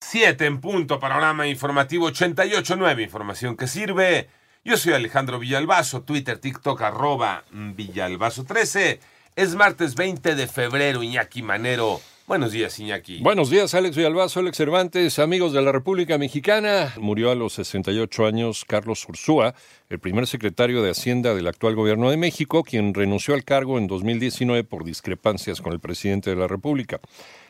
7 0.00 0.46
en 0.46 0.60
punto, 0.60 1.00
panorama 1.00 1.46
informativo 1.46 2.08
88.9, 2.10 3.02
información 3.02 3.56
que 3.56 3.66
sirve. 3.66 4.28
Yo 4.64 4.76
soy 4.76 4.92
Alejandro 4.92 5.38
Villalbazo, 5.38 6.02
Twitter, 6.02 6.38
TikTok, 6.38 6.82
arroba 6.82 7.44
Villalbazo13. 7.52 8.98
Es 9.36 9.54
martes 9.54 9.94
20 9.94 10.34
de 10.34 10.46
febrero, 10.46 11.02
Iñaki 11.02 11.42
Manero. 11.42 12.00
Buenos 12.26 12.50
días, 12.50 12.76
Iñaki. 12.80 13.20
Buenos 13.20 13.50
días, 13.50 13.72
Alex 13.74 13.94
Villalbazo, 13.94 14.40
Alex 14.40 14.56
Cervantes, 14.56 15.20
amigos 15.20 15.52
de 15.52 15.62
la 15.62 15.70
República 15.70 16.18
Mexicana. 16.18 16.92
Murió 16.98 17.30
a 17.30 17.36
los 17.36 17.52
68 17.52 18.26
años 18.26 18.64
Carlos 18.64 19.08
Ursúa, 19.08 19.54
el 19.88 20.00
primer 20.00 20.26
secretario 20.26 20.82
de 20.82 20.90
Hacienda 20.90 21.36
del 21.36 21.46
actual 21.46 21.76
gobierno 21.76 22.10
de 22.10 22.16
México, 22.16 22.64
quien 22.64 22.94
renunció 22.94 23.34
al 23.34 23.44
cargo 23.44 23.78
en 23.78 23.86
2019 23.86 24.64
por 24.64 24.84
discrepancias 24.84 25.60
con 25.60 25.72
el 25.72 25.78
presidente 25.78 26.30
de 26.30 26.36
la 26.36 26.48
República. 26.48 26.98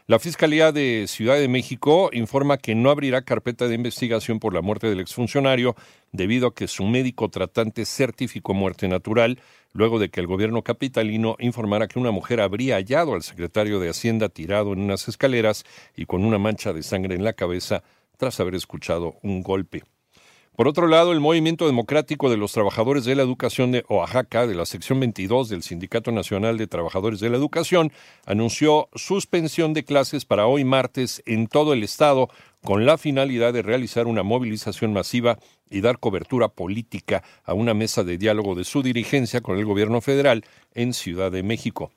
La 0.09 0.20
Fiscalía 0.20 0.70
de 0.70 1.07
Ciudad 1.09 1.34
de 1.36 1.48
México 1.48 2.11
informa 2.12 2.59
que 2.59 2.77
no 2.77 2.91
abrirá 2.91 3.23
carpeta 3.23 3.66
de 3.66 3.75
investigación 3.75 4.38
por 4.38 4.55
la 4.55 4.62
muerte 4.62 4.88
del 4.88 5.01
exfuncionario 5.01 5.74
debido 6.12 6.47
a 6.47 6.55
que 6.55 6.69
su 6.69 6.84
médico 6.84 7.28
tratante 7.28 7.84
certificó 7.84 8.55
muerte 8.55 8.87
natural 8.87 9.41
luego 9.73 9.98
de 9.98 10.09
que 10.09 10.20
el 10.20 10.28
gobierno 10.28 10.62
capitalino 10.62 11.34
informara 11.41 11.88
que 11.88 11.98
una 11.98 12.12
mujer 12.12 12.41
habría 12.41 12.77
hallado 12.77 13.14
al 13.14 13.24
secretario 13.24 13.80
de 13.80 13.88
Hacienda 13.88 14.28
tirado 14.28 14.74
en 14.74 14.83
unas 14.83 15.09
escaleras 15.09 15.64
y 15.97 16.06
con 16.06 16.25
una 16.25 16.38
mancha 16.38 16.73
de 16.73 16.84
sangre 16.84 17.16
en 17.16 17.25
la 17.25 17.33
cabeza 17.33 17.83
tras 18.16 18.38
haber 18.38 18.55
escuchado 18.55 19.16
un 19.25 19.42
golpe. 19.42 19.83
Por 20.56 20.69
otro 20.69 20.87
lado, 20.87 21.12
el 21.12 21.20
Movimiento 21.20 21.66
Democrático 21.66 22.30
de 22.30 22.38
los 22.38 22.52
Trabajadores 22.52 23.05
de 23.05 23.14
la 23.14 23.23
Educación 23.23 23.73
de 23.73 23.84
Oaxaca, 23.91 24.47
de 24.47 24.55
la 24.55 24.64
sección 24.64 24.98
22 24.98 25.51
del 25.51 25.62
Sindicato 25.62 26.12
Nacional 26.12 26.56
de 26.56 26.66
Trabajadores 26.66 27.20
de 27.20 27.28
la 27.28 27.37
Educación, 27.37 27.92
anunció 28.24 28.88
suspensión 28.95 29.74
de 29.74 29.84
clases 29.84 30.24
para 30.24 30.47
hoy 30.47 30.64
martes 30.64 31.23
en 31.27 31.47
todo 31.47 31.74
el 31.74 31.83
estado 31.83 32.30
con 32.64 32.87
la 32.87 32.97
finalidad 32.97 33.52
de 33.52 33.61
realizar 33.61 34.06
una 34.06 34.23
movilización 34.23 34.95
masiva 34.95 35.38
y 35.69 35.83
dar 35.83 35.98
cobertura 35.98 36.48
política 36.48 37.23
a 37.45 37.52
una 37.52 37.75
mesa 37.75 38.02
de 38.02 38.17
diálogo 38.17 38.55
de 38.55 38.64
su 38.64 38.83
dirigencia 38.83 39.42
con 39.42 39.58
el 39.58 39.67
gobierno 39.67 40.00
federal 40.00 40.42
en 40.73 40.95
Ciudad 40.95 41.30
de 41.30 41.42
México. 41.42 41.92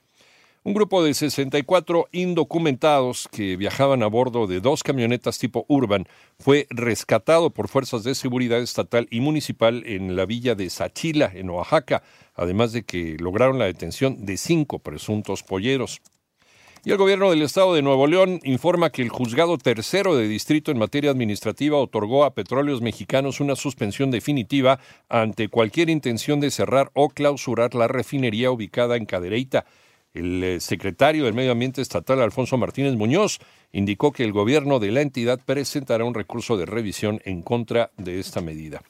Un 0.62 0.74
grupo 0.74 1.02
de 1.02 1.14
64 1.14 2.10
indocumentados 2.12 3.30
que 3.32 3.56
viajaban 3.56 4.04
a 4.04 4.08
bordo 4.08 4.46
de 4.46 4.60
dos 4.60 4.84
camionetas 4.84 5.40
tipo 5.40 5.64
Urban 5.70 6.06
fue 6.38 6.68
rescatado 6.70 7.50
por 7.50 7.70
fuerzas 7.70 8.04
de 8.04 8.14
seguridad 8.14 8.60
estatal 8.60 9.08
y 9.10 9.22
municipal 9.22 9.84
en 9.86 10.18
la 10.18 10.26
villa 10.26 10.56
de 10.56 10.70
Sachila, 10.70 11.32
en 11.34 11.50
Oaxaca, 11.50 12.04
además 12.36 12.74
de 12.74 12.84
que 12.84 13.16
lograron 13.20 13.58
la 13.58 13.66
detención 13.66 14.26
de 14.26 14.36
cinco 14.36 14.80
presuntos 14.80 15.44
polleros. 15.44 16.02
Y 16.84 16.92
el 16.92 16.98
gobierno 16.98 17.30
del 17.30 17.42
estado 17.42 17.74
de 17.74 17.82
Nuevo 17.82 18.06
León 18.06 18.42
informa 18.44 18.90
que 18.90 19.02
el 19.02 19.10
juzgado 19.10 19.58
tercero 19.58 20.18
de 20.18 20.28
distrito 20.28 20.72
en 20.72 20.78
materia 20.78 21.12
administrativa 21.12 21.78
otorgó 21.78 22.26
a 22.26 22.34
Petróleos 22.34 22.82
Mexicanos 22.82 23.40
una 23.40 23.56
suspensión 23.56 24.12
definitiva 24.12 24.80
ante 25.08 25.48
cualquier 25.48 25.90
intención 25.90 26.42
de 26.42 26.52
cerrar 26.52 26.92
o 26.96 27.08
clausurar 27.08 27.76
la 27.76 27.88
refinería 27.88 28.52
ubicada 28.52 28.98
en 28.98 29.06
Cadereyta. 29.06 29.66
El 30.20 30.44
eh, 30.44 30.60
secretario 30.60 31.24
del 31.24 31.34
Medio 31.34 31.54
Ambiente 31.54 31.82
Estatal, 31.82 32.22
Alfonso 32.22 32.58
Martínez 32.58 32.96
Muñoz, 32.96 33.40
indicó 33.72 34.12
que 34.12 34.26
el 34.26 34.34
gobierno 34.34 34.80
de 34.80 34.92
la 34.92 35.00
entidad 35.00 35.40
presentará 35.46 36.04
un 36.04 36.14
recurso 36.14 36.58
de 36.58 36.66
revisión 36.66 37.22
en 37.24 37.42
contra 37.42 37.92
de 37.96 38.20
esta 38.20 38.42
medida. 38.42 38.82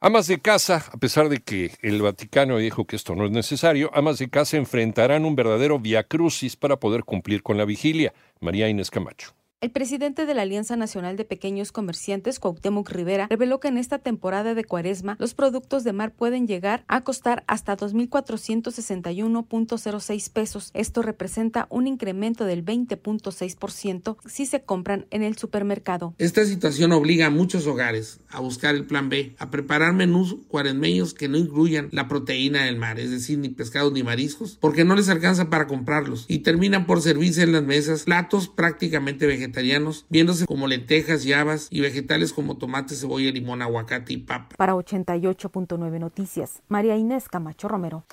Amas 0.00 0.26
de 0.28 0.40
casa, 0.40 0.86
a 0.90 0.96
pesar 0.96 1.28
de 1.28 1.40
que 1.40 1.72
el 1.82 2.00
Vaticano 2.00 2.56
dijo 2.56 2.86
que 2.86 2.96
esto 2.96 3.14
no 3.14 3.26
es 3.26 3.30
necesario, 3.30 3.90
amas 3.92 4.18
de 4.18 4.30
casa 4.30 4.56
enfrentarán 4.56 5.26
un 5.26 5.36
verdadero 5.36 5.78
viacrucis 5.78 6.56
para 6.56 6.76
poder 6.76 7.04
cumplir 7.04 7.42
con 7.42 7.58
la 7.58 7.66
vigilia. 7.66 8.14
María 8.40 8.70
Inés 8.70 8.90
Camacho. 8.90 9.34
El 9.62 9.70
presidente 9.70 10.26
de 10.26 10.34
la 10.34 10.42
Alianza 10.42 10.74
Nacional 10.74 11.16
de 11.16 11.24
Pequeños 11.24 11.70
Comerciantes, 11.70 12.40
Cuauhtémoc 12.40 12.90
Rivera, 12.90 13.28
reveló 13.30 13.60
que 13.60 13.68
en 13.68 13.78
esta 13.78 14.00
temporada 14.00 14.56
de 14.56 14.64
cuaresma 14.64 15.14
los 15.20 15.34
productos 15.34 15.84
de 15.84 15.92
mar 15.92 16.12
pueden 16.12 16.48
llegar 16.48 16.82
a 16.88 17.04
costar 17.04 17.44
hasta 17.46 17.76
2.461.06 17.76 20.32
pesos. 20.32 20.72
Esto 20.74 21.02
representa 21.02 21.68
un 21.70 21.86
incremento 21.86 22.44
del 22.44 22.64
20.6% 22.64 24.16
si 24.26 24.46
se 24.46 24.64
compran 24.64 25.06
en 25.10 25.22
el 25.22 25.38
supermercado. 25.38 26.16
Esta 26.18 26.44
situación 26.44 26.90
obliga 26.90 27.26
a 27.26 27.30
muchos 27.30 27.68
hogares 27.68 28.18
a 28.30 28.40
buscar 28.40 28.74
el 28.74 28.84
plan 28.84 29.10
B, 29.10 29.36
a 29.38 29.50
preparar 29.50 29.92
menús 29.92 30.38
cuaresmeños 30.48 31.14
que 31.14 31.28
no 31.28 31.38
incluyan 31.38 31.88
la 31.92 32.08
proteína 32.08 32.64
del 32.64 32.78
mar, 32.78 32.98
es 32.98 33.12
decir, 33.12 33.38
ni 33.38 33.50
pescados 33.50 33.92
ni 33.92 34.02
mariscos, 34.02 34.58
porque 34.60 34.84
no 34.84 34.96
les 34.96 35.08
alcanza 35.08 35.50
para 35.50 35.68
comprarlos 35.68 36.24
y 36.26 36.40
terminan 36.40 36.84
por 36.84 37.00
servirse 37.00 37.44
en 37.44 37.52
las 37.52 37.62
mesas 37.62 38.02
platos 38.02 38.48
prácticamente 38.48 39.24
vegetales 39.24 39.51
vegetarianos, 39.52 40.06
viéndose 40.08 40.46
como 40.46 40.66
lentejas 40.66 41.24
y 41.26 41.32
habas 41.32 41.68
y 41.70 41.80
vegetales 41.80 42.32
como 42.32 42.56
tomate, 42.56 42.94
cebolla, 42.94 43.30
limón, 43.30 43.60
aguacate 43.60 44.14
y 44.14 44.18
papa. 44.18 44.56
Para 44.56 44.74
88.9 44.74 45.98
Noticias, 45.98 46.62
María 46.68 46.96
Inés 46.96 47.28
Camacho 47.28 47.68
Romero. 47.68 48.04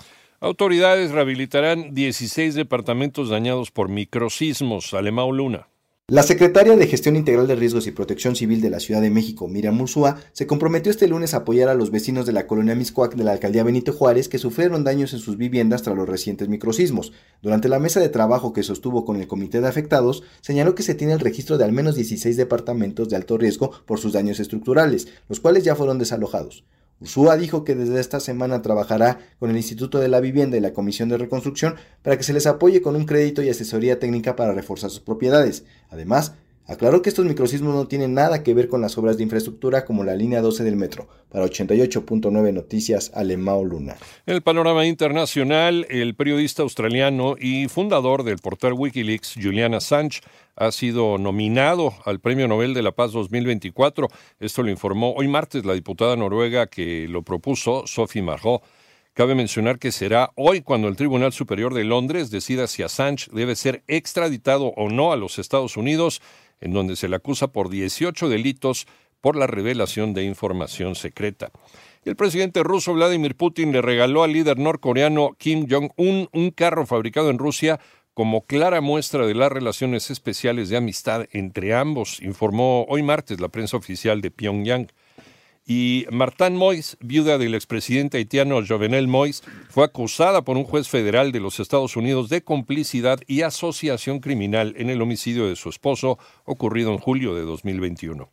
Autoridades 0.41 1.11
rehabilitarán 1.11 1.93
16 1.93 2.55
departamentos 2.55 3.29
dañados 3.29 3.71
por 3.71 3.89
microsismos. 3.89 4.93
Alemão 4.93 5.31
Luna. 5.31 5.67
La 6.09 6.23
secretaria 6.23 6.75
de 6.75 6.87
Gestión 6.87 7.15
Integral 7.15 7.45
de 7.45 7.53
Riesgos 7.53 7.85
y 7.85 7.91
Protección 7.91 8.35
Civil 8.35 8.61
de 8.61 8.71
la 8.71 8.79
Ciudad 8.79 8.99
de 8.99 9.11
México, 9.11 9.47
Miriam 9.47 9.79
Ursúa, 9.79 10.17
se 10.31 10.47
comprometió 10.47 10.89
este 10.91 11.07
lunes 11.07 11.35
a 11.35 11.37
apoyar 11.37 11.69
a 11.69 11.75
los 11.75 11.91
vecinos 11.91 12.25
de 12.25 12.31
la 12.31 12.47
colonia 12.47 12.73
Miscuac 12.73 13.13
de 13.13 13.23
la 13.23 13.33
alcaldía 13.33 13.63
Benito 13.63 13.93
Juárez 13.93 14.27
que 14.27 14.39
sufrieron 14.39 14.83
daños 14.83 15.13
en 15.13 15.19
sus 15.19 15.37
viviendas 15.37 15.83
tras 15.83 15.95
los 15.95 16.09
recientes 16.09 16.49
microsismos. 16.49 17.13
Durante 17.43 17.69
la 17.69 17.77
mesa 17.77 17.99
de 17.99 18.09
trabajo 18.09 18.53
que 18.53 18.63
sostuvo 18.63 19.05
con 19.05 19.17
el 19.17 19.27
comité 19.27 19.61
de 19.61 19.67
afectados, 19.67 20.23
señaló 20.41 20.73
que 20.73 20.81
se 20.81 20.95
tiene 20.95 21.13
el 21.13 21.19
registro 21.19 21.59
de 21.59 21.65
al 21.65 21.73
menos 21.73 21.93
16 21.93 22.37
departamentos 22.37 23.07
de 23.09 23.15
alto 23.15 23.37
riesgo 23.37 23.69
por 23.85 23.99
sus 23.99 24.11
daños 24.11 24.39
estructurales, 24.39 25.09
los 25.27 25.39
cuales 25.39 25.63
ya 25.63 25.75
fueron 25.75 25.99
desalojados. 25.99 26.63
Ursúa 27.01 27.37
dijo 27.37 27.63
que 27.63 27.75
desde 27.75 27.99
esta 27.99 28.19
semana 28.19 28.61
trabajará 28.61 29.19
con 29.39 29.49
el 29.49 29.57
Instituto 29.57 29.99
de 29.99 30.09
la 30.09 30.19
Vivienda 30.19 30.57
y 30.57 30.59
la 30.59 30.73
Comisión 30.73 31.07
de 31.07 31.17
Reconstrucción 31.17 31.75
para 32.03 32.17
que 32.17 32.23
se 32.23 32.33
les 32.33 32.45
apoye 32.45 32.81
con 32.81 32.95
un 32.95 33.05
crédito 33.05 33.41
y 33.41 33.49
asesoría 33.49 33.99
técnica 33.99 34.35
para 34.35 34.53
reforzar 34.53 34.89
sus 34.89 34.99
propiedades. 34.99 35.63
Además, 35.89 36.33
Aclaró 36.69 37.01
que 37.01 37.09
estos 37.09 37.25
microsismos 37.25 37.73
no 37.73 37.87
tienen 37.87 38.13
nada 38.13 38.43
que 38.43 38.53
ver 38.53 38.67
con 38.67 38.79
las 38.79 38.95
obras 38.99 39.17
de 39.17 39.23
infraestructura 39.23 39.85
como 39.85 40.03
la 40.03 40.15
línea 40.15 40.39
12 40.39 40.63
del 40.63 40.75
metro. 40.75 41.07
Para 41.29 41.43
88.9 41.45 42.53
Noticias, 42.53 43.09
Alemao 43.15 43.65
Luna. 43.65 43.97
En 44.27 44.35
el 44.35 44.43
panorama 44.43 44.85
internacional, 44.85 45.87
el 45.89 46.13
periodista 46.13 46.61
australiano 46.61 47.35
y 47.39 47.67
fundador 47.69 48.23
del 48.23 48.37
portal 48.37 48.73
Wikileaks, 48.73 49.33
Julian 49.41 49.73
Assange, 49.73 50.21
ha 50.55 50.71
sido 50.71 51.17
nominado 51.17 51.91
al 52.05 52.19
Premio 52.19 52.47
Nobel 52.47 52.75
de 52.75 52.83
la 52.83 52.91
Paz 52.91 53.13
2024. 53.13 54.07
Esto 54.39 54.61
lo 54.61 54.69
informó 54.69 55.13
hoy 55.13 55.27
martes 55.27 55.65
la 55.65 55.73
diputada 55.73 56.15
noruega 56.15 56.67
que 56.67 57.07
lo 57.09 57.23
propuso, 57.23 57.87
Sophie 57.87 58.21
Margot. 58.21 58.61
Cabe 59.15 59.33
mencionar 59.33 59.79
que 59.79 59.91
será 59.91 60.31
hoy 60.35 60.61
cuando 60.61 60.87
el 60.87 60.95
Tribunal 60.95 61.33
Superior 61.33 61.73
de 61.73 61.83
Londres 61.83 62.29
decida 62.29 62.67
si 62.67 62.83
Assange 62.83 63.27
debe 63.33 63.55
ser 63.55 63.83
extraditado 63.87 64.67
o 64.77 64.87
no 64.89 65.11
a 65.11 65.17
los 65.17 65.39
Estados 65.39 65.75
Unidos 65.75 66.21
en 66.61 66.73
donde 66.73 66.95
se 66.95 67.07
le 67.07 67.15
acusa 67.15 67.51
por 67.51 67.69
18 67.69 68.29
delitos 68.29 68.87
por 69.21 69.35
la 69.35 69.47
revelación 69.47 70.13
de 70.13 70.23
información 70.23 70.95
secreta. 70.95 71.51
El 72.05 72.15
presidente 72.15 72.63
ruso 72.63 72.93
Vladimir 72.93 73.35
Putin 73.35 73.71
le 73.71 73.81
regaló 73.81 74.23
al 74.23 74.33
líder 74.33 74.57
norcoreano 74.57 75.35
Kim 75.37 75.67
Jong-un 75.69 76.29
un 76.31 76.51
carro 76.51 76.85
fabricado 76.85 77.29
en 77.29 77.37
Rusia 77.37 77.79
como 78.13 78.45
clara 78.45 78.81
muestra 78.81 79.25
de 79.25 79.33
las 79.33 79.51
relaciones 79.51 80.09
especiales 80.09 80.69
de 80.69 80.77
amistad 80.77 81.27
entre 81.31 81.73
ambos, 81.73 82.21
informó 82.21 82.85
hoy 82.89 83.03
martes 83.03 83.39
la 83.39 83.47
prensa 83.47 83.77
oficial 83.77 84.19
de 84.21 84.31
Pyongyang. 84.31 84.87
Y 85.71 86.07
Martin 86.09 86.55
Mois, 86.55 86.97
viuda 86.99 87.37
del 87.37 87.53
expresidente 87.53 88.17
haitiano 88.17 88.59
Jovenel 88.67 89.07
Mois, 89.07 89.43
fue 89.69 89.85
acusada 89.85 90.41
por 90.41 90.57
un 90.57 90.63
juez 90.63 90.89
federal 90.89 91.31
de 91.31 91.39
los 91.39 91.59
Estados 91.59 91.95
Unidos 91.95 92.27
de 92.27 92.41
complicidad 92.41 93.19
y 93.27 93.43
asociación 93.43 94.19
criminal 94.19 94.73
en 94.77 94.89
el 94.89 94.99
homicidio 94.99 95.47
de 95.47 95.55
su 95.55 95.69
esposo 95.69 96.17
ocurrido 96.43 96.91
en 96.91 96.97
julio 96.97 97.35
de 97.35 97.43
2021. 97.43 98.31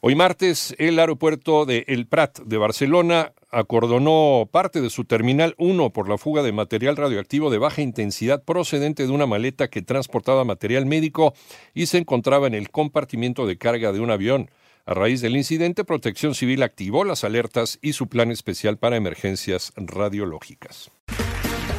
Hoy 0.00 0.14
martes, 0.14 0.74
el 0.78 0.98
aeropuerto 0.98 1.64
de 1.64 1.84
El 1.88 2.06
Prat 2.06 2.40
de 2.40 2.58
Barcelona 2.58 3.32
acordonó 3.50 4.46
parte 4.50 4.82
de 4.82 4.90
su 4.90 5.04
Terminal 5.04 5.54
1 5.56 5.90
por 5.90 6.08
la 6.08 6.18
fuga 6.18 6.42
de 6.42 6.52
material 6.52 6.96
radioactivo 6.96 7.50
de 7.50 7.56
baja 7.56 7.80
intensidad 7.80 8.44
procedente 8.44 9.06
de 9.06 9.12
una 9.12 9.26
maleta 9.26 9.68
que 9.68 9.80
transportaba 9.80 10.44
material 10.44 10.84
médico 10.84 11.32
y 11.72 11.86
se 11.86 11.96
encontraba 11.96 12.46
en 12.46 12.54
el 12.54 12.70
compartimiento 12.70 13.46
de 13.46 13.56
carga 13.56 13.92
de 13.92 14.00
un 14.00 14.10
avión. 14.10 14.50
A 14.84 14.92
raíz 14.92 15.22
del 15.22 15.34
incidente, 15.34 15.82
Protección 15.82 16.34
Civil 16.34 16.62
activó 16.62 17.02
las 17.02 17.24
alertas 17.24 17.78
y 17.80 17.94
su 17.94 18.06
plan 18.06 18.30
especial 18.30 18.76
para 18.76 18.96
emergencias 18.96 19.72
radiológicas. 19.76 20.90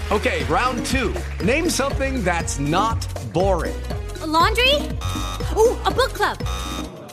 Okay, 0.09 0.43
round 0.49 0.83
two. 0.85 1.13
Name 1.45 1.69
something 1.69 2.23
that's 2.23 2.59
not 2.59 2.97
boring. 3.31 3.75
laundry? 4.25 4.75
Ooh, 5.55 5.77
a 5.85 5.91
book 5.91 6.13
club. 6.13 6.37